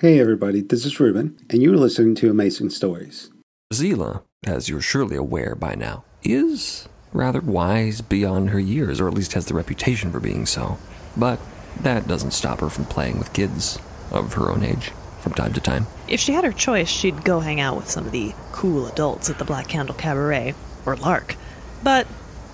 [0.00, 3.30] Hey everybody, this is Ruben, and you're listening to Amazing Stories.
[3.74, 9.14] Zila, as you're surely aware by now, is rather wise beyond her years, or at
[9.14, 10.78] least has the reputation for being so.
[11.16, 11.40] But
[11.80, 13.80] that doesn't stop her from playing with kids
[14.12, 15.88] of her own age from time to time.
[16.06, 19.28] If she had her choice, she'd go hang out with some of the cool adults
[19.28, 20.54] at the Black Candle Cabaret,
[20.86, 21.34] or Lark.
[21.82, 22.06] But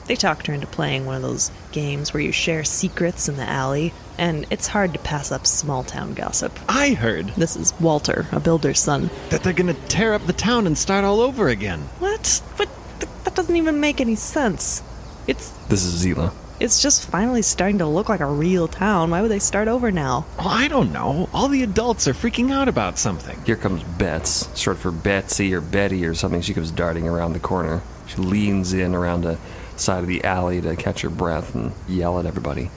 [0.07, 3.47] they talked her into playing one of those games where you share secrets in the
[3.47, 6.59] alley, and it's hard to pass up small town gossip.
[6.69, 9.11] I heard This is Walter, a builder's son.
[9.31, 11.81] that they're gonna tear up the town and start all over again.
[11.99, 12.43] What?
[12.57, 12.69] But
[13.01, 14.83] th- that doesn't even make any sense.
[15.27, 16.33] It's This is Zila.
[16.61, 19.11] it's just finally starting to look like a real town.
[19.11, 20.27] Why would they start over now?
[20.39, 21.29] Well, I don't know.
[21.33, 23.39] All the adults are freaking out about something.
[23.45, 26.41] Here comes Bets, short for Betsy or Betty or something.
[26.43, 27.83] She comes darting around the corner.
[28.07, 29.39] She leans in around the
[29.77, 32.71] side of the alley to catch her breath and yell at everybody.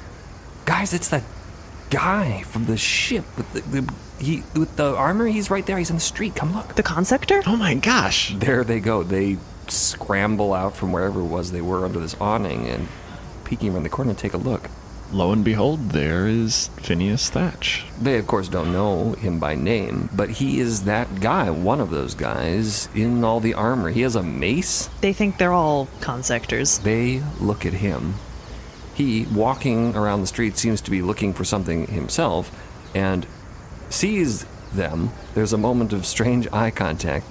[0.66, 1.24] Guys, it's that
[1.90, 5.28] guy from the ship with the, the he with the armor.
[5.28, 5.78] He's right there.
[5.78, 6.36] He's in the street.
[6.36, 6.76] Come look.
[6.76, 7.44] The consector?
[7.46, 8.34] Oh my gosh.
[8.36, 9.04] There they go.
[9.04, 12.88] They scramble out from wherever it was they were under this awning and
[13.44, 14.70] peeking around the corner to take a look.
[15.12, 17.86] Lo and behold, there is Phineas Thatch.
[18.02, 21.92] They, of course, don't know him by name, but he is that guy, one of
[21.92, 23.90] those guys in all the armor.
[23.90, 24.90] He has a mace.
[25.00, 26.80] They think they're all consectors.
[26.80, 28.16] They look at him.
[28.98, 32.50] He, walking around the street, seems to be looking for something himself
[32.96, 33.28] and
[33.92, 35.12] sees them.
[35.36, 37.28] There's a moment of strange eye contact,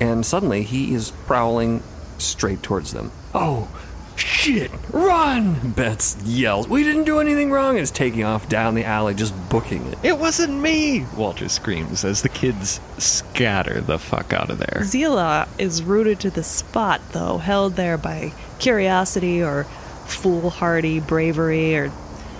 [0.00, 1.82] and suddenly he is prowling
[2.16, 3.12] straight towards them.
[3.34, 3.68] Oh,
[4.16, 4.70] shit!
[4.90, 5.72] Run!
[5.72, 6.66] Bets yells.
[6.66, 7.74] We didn't do anything wrong.
[7.74, 9.98] And is taking off down the alley, just booking it.
[10.02, 11.04] It wasn't me!
[11.14, 14.80] Walter screams as the kids scatter the fuck out of there.
[14.80, 19.66] Zila is rooted to the spot, though, held there by curiosity or
[20.06, 21.92] foolhardy bravery or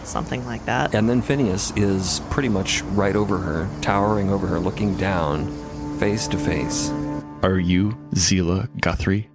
[0.05, 0.95] something like that.
[0.95, 5.47] And then Phineas is pretty much right over her, towering over her, looking down,
[5.99, 6.91] face to face.
[7.43, 9.29] Are you Zila Guthrie?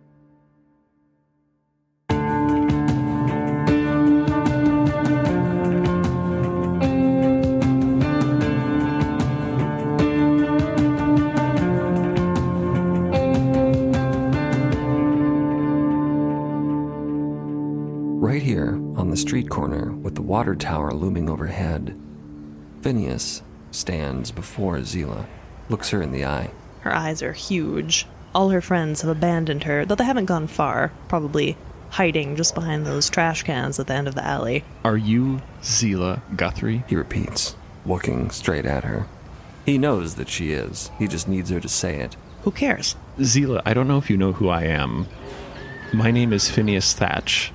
[19.52, 21.96] Corner with the water tower looming overhead,
[22.82, 25.26] Phineas stands before Zila,
[25.70, 26.50] looks her in the eye.
[26.80, 28.08] Her eyes are huge.
[28.34, 31.58] All her friends have abandoned her, though they haven't gone far, probably
[31.90, 34.64] hiding just behind those trash cans at the end of the alley.
[34.86, 36.84] Are you Zila Guthrie?
[36.88, 39.06] He repeats, looking straight at her.
[39.66, 40.90] He knows that she is.
[40.98, 42.16] He just needs her to say it.
[42.44, 42.96] Who cares?
[43.20, 45.08] Zila, I don't know if you know who I am.
[45.94, 47.52] My name is Phineas Thatch,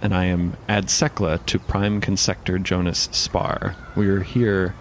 [0.00, 3.76] and I am adsecla to Prime Consector Jonas Spar.
[3.96, 4.74] We are here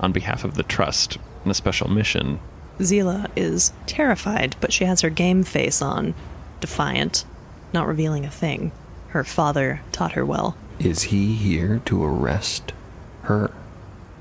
[0.00, 2.40] on behalf of the Trust on a special mission.
[2.78, 6.14] Zila is terrified, but she has her game face on,
[6.60, 7.24] defiant,
[7.72, 8.72] not revealing a thing.
[9.08, 10.56] Her father taught her well.
[10.78, 12.72] Is he here to arrest
[13.22, 13.50] her?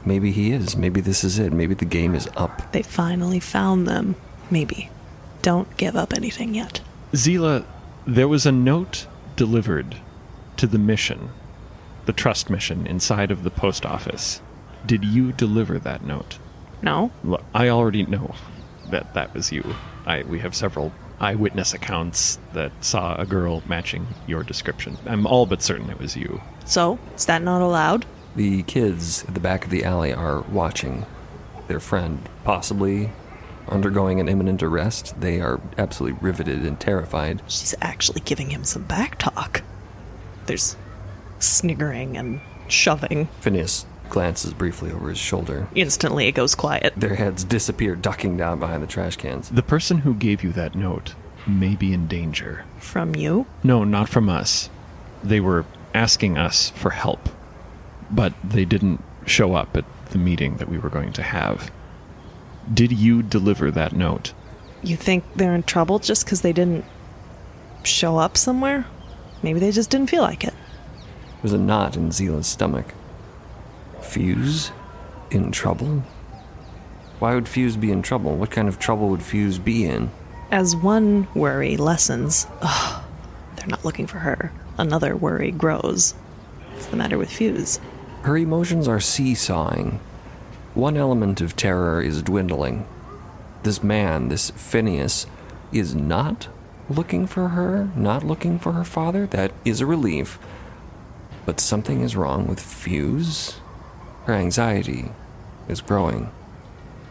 [0.05, 0.77] Maybe he is.
[0.77, 1.51] Maybe this is it.
[1.51, 2.71] Maybe the game is up.
[2.71, 4.15] They finally found them.
[4.49, 4.89] Maybe.
[5.41, 6.79] Don't give up anything yet.
[7.11, 7.65] Zila,
[8.05, 9.97] there was a note delivered
[10.65, 11.29] to the mission,
[12.05, 14.41] the Trust mission inside of the post office.
[14.83, 16.39] Did you deliver that note?
[16.81, 17.11] No?
[17.23, 18.33] Look, I already know
[18.89, 19.75] that that was you.
[20.07, 24.97] I we have several eyewitness accounts that saw a girl matching your description.
[25.05, 26.41] I'm all but certain it was you.
[26.65, 28.05] So, is that not allowed?
[28.35, 31.05] The kids at the back of the alley are watching
[31.67, 33.11] their friend possibly
[33.67, 35.19] undergoing an imminent arrest.
[35.21, 37.43] They are absolutely riveted and terrified.
[37.47, 39.61] She's actually giving him some back talk.
[40.45, 40.75] There's
[41.39, 43.27] sniggering and shoving.
[43.39, 45.67] Phineas glances briefly over his shoulder.
[45.75, 46.93] Instantly, it goes quiet.
[46.95, 49.49] Their heads disappear, ducking down behind the trash cans.
[49.49, 51.15] The person who gave you that note
[51.47, 52.65] may be in danger.
[52.77, 53.45] From you?
[53.63, 54.69] No, not from us.
[55.23, 57.29] They were asking us for help,
[58.11, 61.71] but they didn't show up at the meeting that we were going to have.
[62.71, 64.33] Did you deliver that note?
[64.83, 66.85] You think they're in trouble just because they didn't
[67.83, 68.85] show up somewhere?
[69.45, 70.55] Maybe they just didn't feel like it.
[71.43, 72.95] Was a knot in Zila's stomach.
[74.01, 74.71] Fuse?
[75.29, 76.01] In trouble?
[77.19, 78.37] Why would Fuse be in trouble?
[78.37, 80.09] What kind of trouble would Fuse be in?
[80.49, 83.03] As one worry lessens, ugh,
[83.55, 84.51] they're not looking for her.
[84.79, 86.13] Another worry grows.
[86.73, 87.79] What's the matter with Fuse?
[88.23, 89.99] Her emotions are seesawing.
[90.73, 92.87] One element of terror is dwindling.
[93.61, 95.27] This man, this Phineas,
[95.71, 96.47] is not
[96.89, 99.25] looking for her, not looking for her father.
[99.27, 100.39] That is a relief.
[101.45, 103.59] But something is wrong with Fuse.
[104.25, 105.11] Her anxiety
[105.67, 106.31] is growing.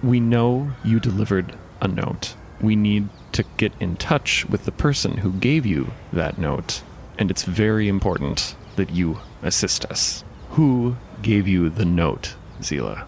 [0.03, 2.35] We know you delivered a note.
[2.61, 6.83] We need to get in touch with the person who gave you that note,
[7.19, 10.25] and it's very important that you assist us.
[10.51, 13.07] Who gave you the note, Zila?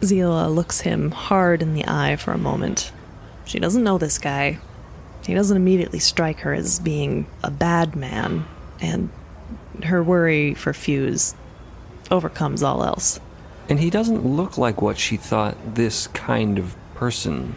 [0.00, 2.92] Zila looks him hard in the eye for a moment.
[3.44, 4.58] She doesn't know this guy.
[5.24, 8.44] He doesn't immediately strike her as being a bad man,
[8.80, 9.10] and
[9.84, 11.34] her worry for Fuse
[12.10, 13.20] overcomes all else.
[13.68, 17.54] And he doesn't look like what she thought this kind of person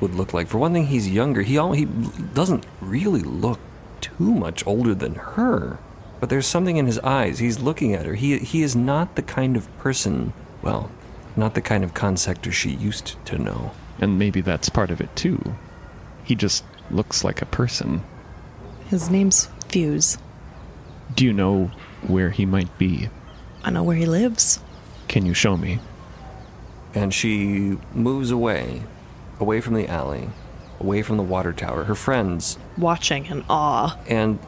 [0.00, 0.48] would look like.
[0.48, 1.42] For one thing, he's younger.
[1.42, 3.58] He al- he doesn't really look
[4.00, 5.78] too much older than her.
[6.20, 7.38] But there's something in his eyes.
[7.38, 8.14] He's looking at her.
[8.14, 10.90] He he is not the kind of person, well,
[11.36, 13.72] not the kind of consector she used to know.
[13.98, 15.56] And maybe that's part of it too.
[16.24, 18.02] He just looks like a person.
[18.88, 20.18] His name's Fuse.
[21.14, 21.70] Do you know
[22.06, 23.08] where he might be?
[23.62, 24.60] I know where he lives.
[25.08, 25.78] Can you show me?
[26.94, 28.82] And she moves away,
[29.38, 30.30] away from the alley,
[30.80, 33.96] away from the water tower, her friends, Watching in awe.
[34.08, 34.38] and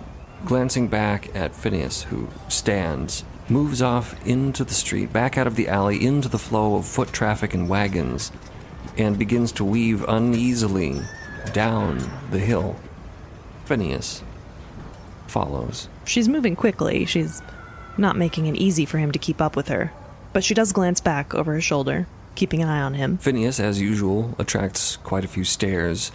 [0.45, 5.69] glancing back at Phineas, who stands, moves off into the street, back out of the
[5.69, 8.33] alley, into the flow of foot traffic and wagons,
[8.99, 11.01] and begins to weave uneasily
[11.53, 11.99] down
[12.31, 12.77] the hill.
[13.65, 14.23] Phineas
[15.27, 15.89] follows.
[16.05, 17.05] She's moving quickly.
[17.05, 17.43] She's
[17.97, 19.93] not making it easy for him to keep up with her.
[20.33, 23.19] But she does glance back over her shoulder, keeping an eye on him.
[23.19, 26.11] Phineas, as usual, attracts quite a few stares.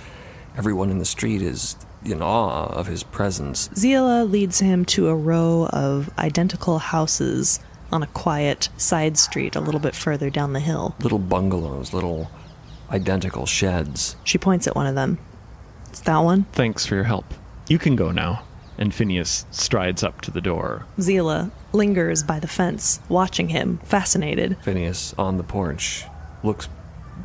[0.57, 3.69] Everyone in the street is in awe of his presence.
[3.69, 7.59] Zila leads him to a row of identical houses
[7.91, 10.95] on a quiet side street a little bit further down the hill.
[10.99, 12.29] Little bungalows, little
[12.91, 14.15] identical sheds.
[14.23, 15.17] She points at one of them.
[15.89, 16.43] It's that one.
[16.53, 17.25] Thanks for your help.
[17.67, 18.43] You can go now.
[18.77, 20.85] And Phineas strides up to the door.
[20.99, 24.57] Zila lingers by the fence, watching him, fascinated.
[24.61, 26.05] Phineas, on the porch,
[26.43, 26.69] looks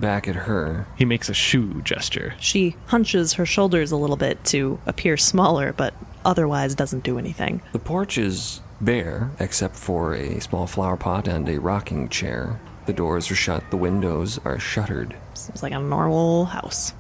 [0.00, 0.86] back at her.
[0.96, 2.34] He makes a shoe gesture.
[2.40, 5.92] She hunches her shoulders a little bit to appear smaller, but
[6.24, 7.60] otherwise doesn't do anything.
[7.72, 12.60] The porch is bare, except for a small flower pot and a rocking chair.
[12.86, 15.16] The doors are shut, the windows are shuttered.
[15.34, 16.94] Seems like a normal house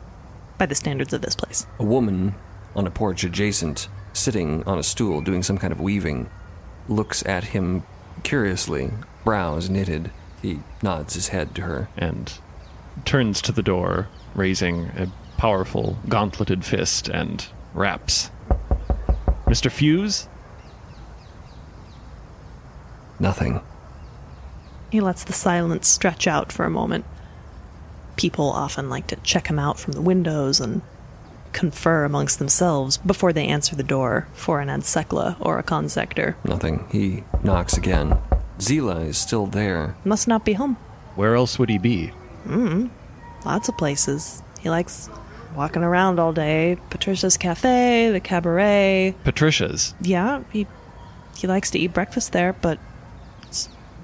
[0.58, 1.66] by the standards of this place.
[1.78, 2.34] A woman
[2.76, 6.30] on a porch adjacent, sitting on a stool doing some kind of weaving,
[6.88, 7.82] looks at him
[8.22, 8.92] curiously,
[9.24, 10.10] brows knitted.
[10.40, 11.88] He nods his head to her.
[11.96, 12.32] and
[13.04, 18.30] turns to the door, raising a powerful, gauntleted fist, and raps.
[19.46, 19.70] Mr.
[19.70, 20.28] Fuse?
[23.18, 23.60] Nothing.
[24.92, 27.06] He lets the silence stretch out for a moment.
[28.16, 30.82] People often like to check him out from the windows and
[31.54, 36.34] confer amongst themselves before they answer the door for an Adsecla or a consector.
[36.44, 36.86] Nothing.
[36.92, 38.18] He knocks again.
[38.58, 39.96] Zila is still there.
[40.04, 40.76] Must not be home.
[41.16, 42.12] Where else would he be?
[42.46, 42.90] Mm,
[43.46, 44.42] lots of places.
[44.60, 45.08] He likes
[45.56, 46.76] walking around all day.
[46.90, 49.14] Patricia's Cafe, the cabaret.
[49.24, 49.94] Patricia's.
[50.02, 50.66] Yeah, he
[51.34, 52.91] he likes to eat breakfast there, but it's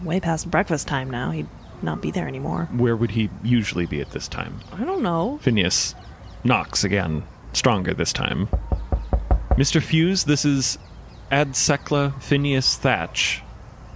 [0.03, 1.31] way past breakfast time now.
[1.31, 1.49] He'd
[1.83, 2.69] not be there anymore.
[2.73, 4.61] Where would he usually be at this time?
[4.73, 5.39] I don't know.
[5.43, 5.95] Phineas
[6.45, 8.49] knocks again, stronger this time.
[9.53, 9.83] Mr.
[9.83, 10.79] Fuse, this is
[11.31, 13.43] Adsecla Phineas Thatch.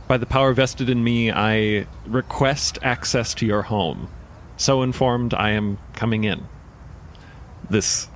[0.08, 4.08] By the power vested in me, I request access to your home.
[4.56, 6.46] So informed, I am coming in.
[7.71, 8.09] This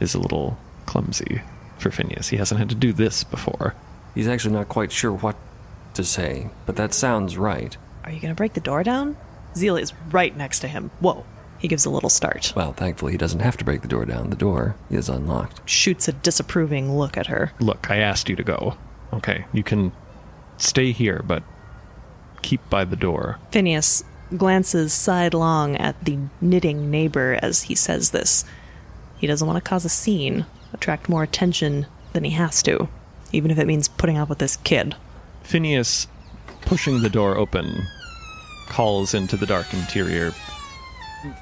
[0.00, 1.42] is a little clumsy
[1.78, 2.28] for Phineas.
[2.28, 3.74] He hasn't had to do this before.
[4.14, 5.36] He's actually not quite sure what
[5.98, 7.76] to say, but that sounds right.
[8.04, 9.16] Are you gonna break the door down?
[9.54, 10.90] Zila is right next to him.
[11.00, 11.26] Whoa.
[11.58, 12.52] He gives a little start.
[12.54, 14.30] Well, thankfully, he doesn't have to break the door down.
[14.30, 15.68] The door is unlocked.
[15.68, 17.52] Shoots a disapproving look at her.
[17.58, 18.78] Look, I asked you to go.
[19.12, 19.90] Okay, you can
[20.56, 21.42] stay here, but
[22.42, 23.38] keep by the door.
[23.50, 24.04] Phineas
[24.36, 28.44] glances sidelong at the knitting neighbor as he says this.
[29.18, 32.88] He doesn't want to cause a scene, attract more attention than he has to,
[33.32, 34.94] even if it means putting up with this kid.
[35.48, 36.08] Phineas,
[36.60, 37.86] pushing the door open,
[38.66, 40.32] calls into the dark interior.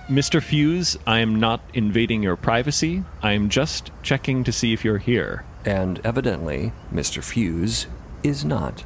[0.09, 0.41] Mr.
[0.41, 3.03] Fuse, I am not invading your privacy.
[3.21, 5.45] I am just checking to see if you're here.
[5.65, 7.21] And evidently, Mr.
[7.21, 7.89] Fuse
[8.23, 8.85] is not.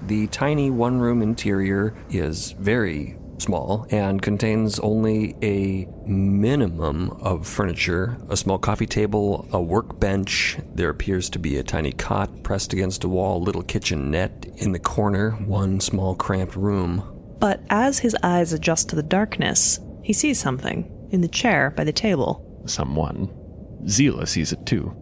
[0.00, 8.16] The tiny one room interior is very small and contains only a minimum of furniture
[8.30, 10.58] a small coffee table, a workbench.
[10.74, 14.72] There appears to be a tiny cot pressed against a wall, a little kitchenette in
[14.72, 17.02] the corner, one small cramped room.
[17.38, 21.84] But as his eyes adjust to the darkness, he sees something in the chair by
[21.84, 22.62] the table.
[22.66, 23.28] Someone.
[23.84, 24.94] Zila sees it too.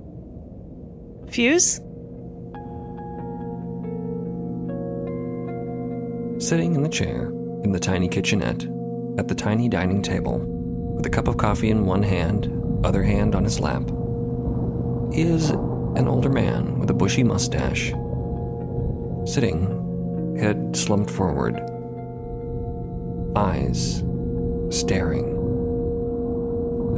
[1.29, 1.81] Fuse?
[6.43, 7.27] Sitting in the chair,
[7.63, 8.67] in the tiny kitchenette,
[9.19, 10.39] at the tiny dining table,
[10.97, 12.51] with a cup of coffee in one hand,
[12.85, 13.83] other hand on his lap,
[15.13, 17.93] is an older man with a bushy mustache,
[19.25, 21.57] sitting, head slumped forward,
[23.37, 24.03] eyes
[24.71, 25.37] staring.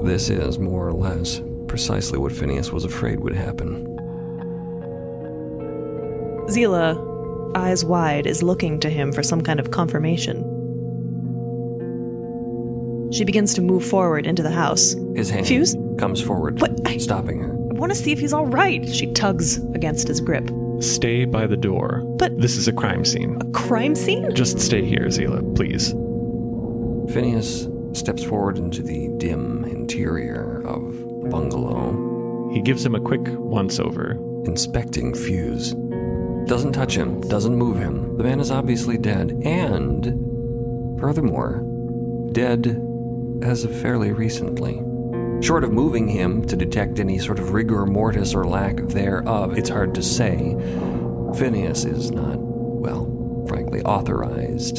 [0.04, 3.86] This is more or less precisely what Phineas was afraid would happen.
[6.48, 10.48] Zila, eyes wide, is looking to him for some kind of confirmation.
[13.12, 14.94] She begins to move forward into the house.
[15.14, 15.76] His hand Fuse?
[15.98, 16.80] comes forward, What?
[16.86, 17.52] I- stopping her.
[17.52, 18.88] I want to see if he's all right.
[18.88, 20.50] She tugs against his grip.
[20.82, 22.02] Stay by the door.
[22.18, 23.38] But- this is a crime scene.
[23.40, 24.34] A crime scene?
[24.34, 25.92] Just stay here, Zila, please.
[27.12, 33.22] Phineas steps forward into the dim interior of the bungalow, He gives him a quick
[33.38, 34.18] once over.
[34.44, 35.72] inspecting Fuse.
[36.46, 38.16] Doesn't touch him, doesn't move him.
[38.16, 41.62] The man is obviously dead, and furthermore,
[42.32, 42.82] dead
[43.42, 44.80] as of fairly recently.
[45.42, 49.68] Short of moving him to detect any sort of rigor mortis or lack thereof, it's
[49.68, 50.54] hard to say.
[51.36, 54.76] Phineas is not, well, frankly, authorized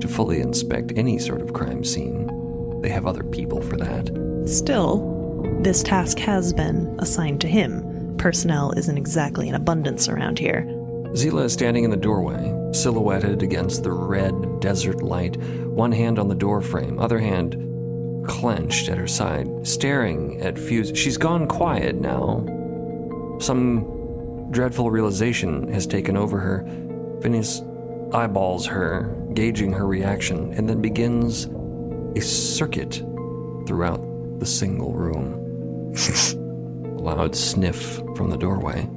[0.00, 2.28] to fully inspect any sort of crime scene.
[2.82, 4.10] They have other people for that.
[4.48, 8.16] Still, this task has been assigned to him.
[8.18, 10.62] Personnel isn't exactly in abundance around here.
[11.12, 15.36] Zila is standing in the doorway, silhouetted against the red desert light,
[15.66, 17.69] one hand on the doorframe, other hand
[18.30, 20.92] clenched at her side, staring at Fuse.
[20.94, 22.46] She's gone quiet now.
[23.40, 26.64] Some dreadful realization has taken over her.
[27.20, 27.60] Phineas
[28.14, 31.48] eyeballs her, gauging her reaction, and then begins
[32.16, 33.02] a circuit
[33.66, 34.00] throughout
[34.38, 35.34] the single room.
[36.84, 38.88] a loud sniff from the doorway.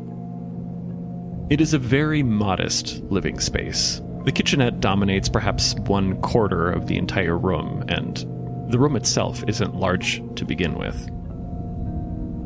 [1.49, 3.99] It is a very modest living space.
[4.25, 8.25] The kitchenette dominates perhaps one quarter of the entire room, and
[8.67, 11.09] the room itself isn't large to begin with.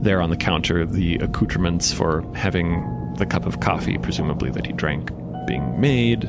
[0.03, 4.73] There on the counter, the accoutrements for having the cup of coffee, presumably that he
[4.73, 5.11] drank,
[5.47, 6.21] being made,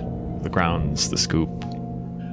[0.43, 1.65] the grounds, the scoop.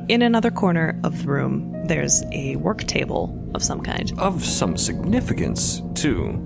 [0.07, 4.12] In another corner of the room, there's a work table of some kind.
[4.19, 6.41] of some significance, too.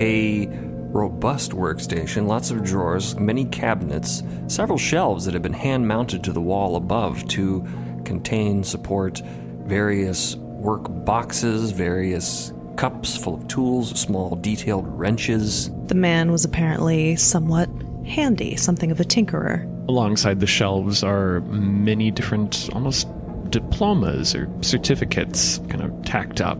[0.00, 0.46] A
[0.92, 6.32] robust workstation, lots of drawers, many cabinets, several shelves that have been hand mounted to
[6.32, 7.66] the wall above to
[8.04, 9.22] contain, support
[9.70, 15.70] various work boxes, various cups full of tools, small detailed wrenches.
[15.86, 17.70] The man was apparently somewhat
[18.04, 19.64] handy, something of a tinkerer.
[19.88, 23.06] Alongside the shelves are many different, almost
[23.50, 26.58] diplomas or certificates, kind of tacked up,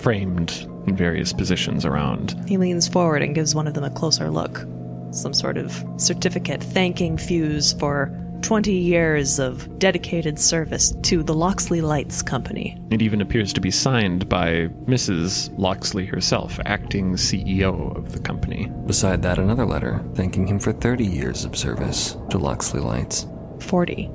[0.00, 2.34] framed in various positions around.
[2.48, 4.66] He leans forward and gives one of them a closer look.
[5.12, 11.80] Some sort of certificate thanking Fuse for 20 years of dedicated service to the Loxley
[11.80, 12.80] Lights Company.
[12.90, 15.56] It even appears to be signed by Mrs.
[15.58, 18.72] Loxley herself, acting CEO of the company.
[18.86, 23.26] Beside that, another letter thanking him for 30 years of service to Loxley Lights.
[23.60, 24.10] 40.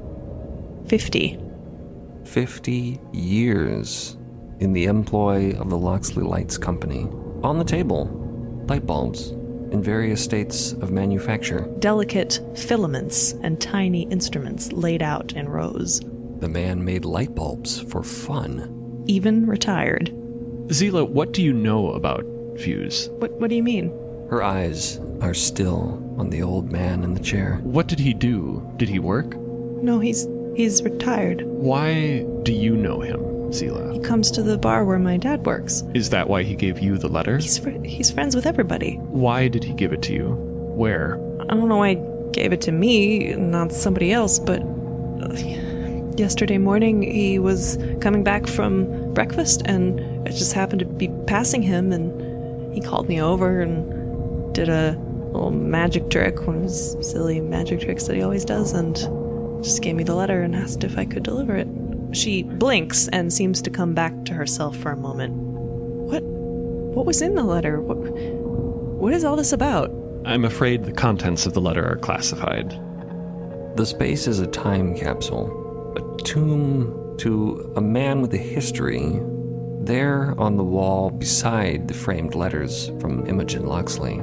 [0.87, 1.39] 50.
[2.23, 4.17] 50 years
[4.59, 7.07] in the employ of the Loxley Lights Company.
[7.43, 8.05] On the table,
[8.67, 9.33] light bulbs
[9.73, 11.67] in various states of manufacture.
[11.79, 15.99] Delicate filaments and tiny instruments laid out in rows.
[16.39, 19.03] The man made light bulbs for fun.
[19.07, 20.13] Even retired.
[20.67, 22.23] Zila, what do you know about
[22.57, 23.09] Fuse?
[23.17, 23.89] What, what do you mean?
[24.29, 27.59] Her eyes are still on the old man in the chair.
[27.63, 28.65] What did he do?
[28.77, 29.35] Did he work?
[29.35, 31.43] No, he's he's retired.
[31.45, 33.19] Why do you know him,
[33.53, 33.93] Zila?
[33.93, 35.83] He comes to the bar where my dad works.
[35.93, 37.37] Is that why he gave you the letter?
[37.37, 38.95] He's fr- he's friends with everybody.
[38.95, 40.29] Why did he give it to you?
[40.75, 41.15] Where?
[41.41, 45.33] I don't know why he gave it to me, not somebody else, but uh,
[46.17, 51.61] yesterday morning he was coming back from breakfast and I just happened to be passing
[51.61, 54.97] him and he called me over and did a
[55.33, 58.95] little magic trick, one of his silly magic tricks that he always does, and
[59.63, 61.67] just gave me the letter and asked if I could deliver it.
[62.13, 65.33] She blinks and seems to come back to herself for a moment.
[65.33, 67.81] What what was in the letter?
[67.81, 69.91] What what is all this about?
[70.25, 72.69] I'm afraid the contents of the letter are classified.
[73.75, 79.19] The space is a time capsule, a tomb to a man with a history.
[79.81, 84.19] There on the wall, beside the framed letters from Imogen Loxley,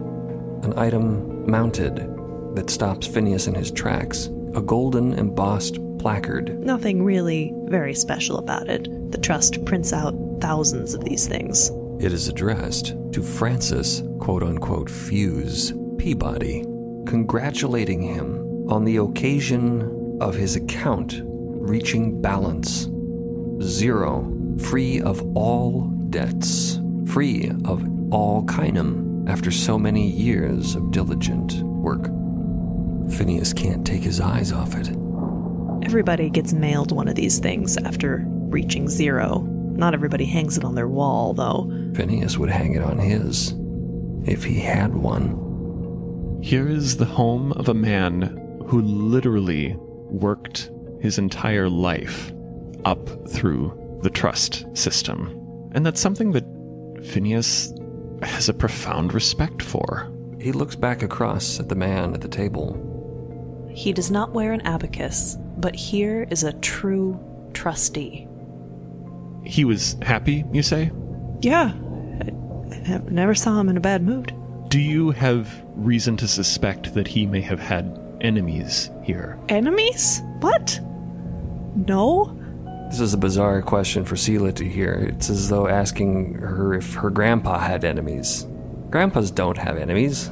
[0.63, 1.97] an item mounted
[2.55, 6.59] that stops Phineas in his tracks a golden embossed placard.
[6.61, 8.89] Nothing really very special about it.
[9.13, 11.71] The Trust prints out thousands of these things.
[12.01, 16.65] It is addressed to Francis, quote unquote, Fuse Peabody,
[17.07, 22.89] congratulating him on the occasion of his account reaching balance
[23.63, 31.63] zero, free of all debts, free of all kinem after so many years of diligent
[31.63, 32.07] work.
[33.13, 34.89] Phineas can't take his eyes off it.
[35.83, 39.41] Everybody gets mailed one of these things after reaching zero.
[39.41, 41.71] Not everybody hangs it on their wall, though.
[41.95, 43.55] Phineas would hang it on his
[44.25, 46.39] if he had one.
[46.43, 50.71] Here is the home of a man who literally worked
[51.01, 52.33] his entire life
[52.85, 55.37] up through the trust system.
[55.73, 56.45] And that's something that
[57.05, 57.73] Phineas
[58.23, 60.13] has a profound respect for.
[60.41, 62.87] He looks back across at the man at the table.
[63.71, 67.19] He does not wear an abacus, but here is a true
[67.53, 68.27] trustee.
[69.45, 70.91] He was happy, you say?
[71.41, 71.73] Yeah.
[72.23, 74.35] I, I never saw him in a bad mood.
[74.69, 79.39] Do you have reason to suspect that he may have had enemies here?
[79.49, 80.23] Enemies?
[80.41, 80.79] What?
[81.75, 82.37] No?
[82.91, 84.95] This is a bizarre question for Zila to hear.
[84.95, 88.47] It's as though asking her if her grandpa had enemies.
[88.91, 90.29] Grandpas don't have enemies.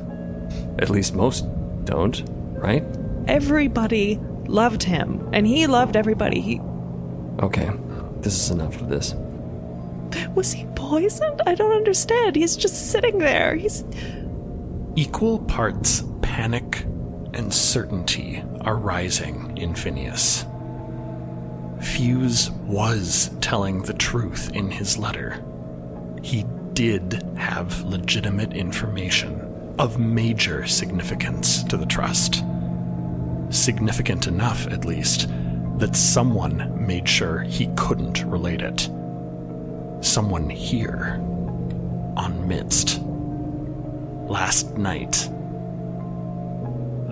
[0.79, 1.47] At least most
[1.85, 2.85] don't, right?
[3.27, 6.41] Everybody loved him, and he loved everybody.
[6.41, 6.61] He
[7.41, 7.71] Okay,
[8.21, 9.15] this is enough of this.
[10.35, 11.41] was he poisoned?
[11.47, 12.35] I don't understand.
[12.35, 13.55] He's just sitting there.
[13.55, 13.85] He's
[14.97, 16.85] Equal parts panic
[17.35, 20.45] and certainty are rising in Phineas.
[21.81, 25.45] Fuse was telling the truth in his letter.
[26.23, 32.43] He did have legitimate information of major significance to the Trust.
[33.51, 35.29] Significant enough, at least,
[35.79, 38.89] that someone made sure he couldn't relate it.
[40.01, 41.21] Someone here,
[42.17, 43.01] on Midst,
[44.29, 45.29] last night.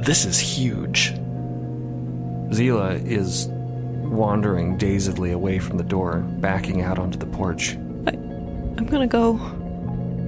[0.05, 1.15] This is huge.
[2.51, 7.75] Zila is wandering dazedly away from the door, backing out onto the porch.
[8.07, 9.33] I'm gonna go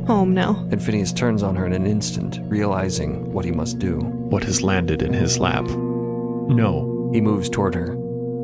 [0.07, 0.67] home now.
[0.71, 3.99] And Phineas turns on her in an instant, realizing what he must do.
[3.99, 5.69] What has landed in his lap?
[6.49, 7.95] No, He moves toward her.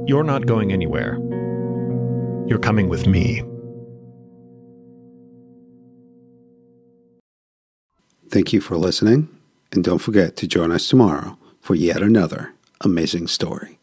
[0.06, 1.18] you're not going anywhere.
[2.46, 3.42] You're coming with me.
[8.30, 9.28] Thank you for listening,
[9.72, 13.78] and don't forget to join us tomorrow for yet another amazing story.